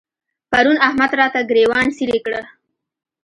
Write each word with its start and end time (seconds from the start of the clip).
پرون 0.51 0.77
احمد 0.87 1.11
راته 1.19 1.39
ګرېوان 1.49 1.87
څيرې 1.97 2.19
کړ. 2.25 2.33